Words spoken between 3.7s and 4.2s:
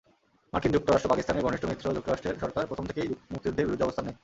অবস্থান নেয়।